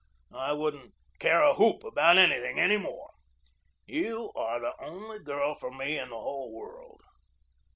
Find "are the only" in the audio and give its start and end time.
4.35-5.19